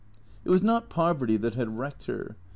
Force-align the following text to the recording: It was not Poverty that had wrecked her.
It 0.43 0.49
was 0.49 0.63
not 0.63 0.89
Poverty 0.89 1.37
that 1.37 1.53
had 1.53 1.77
wrecked 1.77 2.05
her. 2.07 2.35